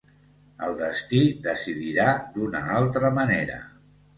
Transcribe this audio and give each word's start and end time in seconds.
El 0.67 0.77
destí 0.79 1.19
decidirà 1.49 2.07
d'una 2.39 2.65
altra 2.79 3.13
manera. 3.23 3.61